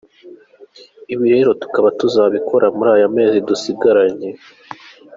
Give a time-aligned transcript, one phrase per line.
[1.13, 4.29] Ibi rero tukaba tuzabikora muri ano mezi dusigaranye.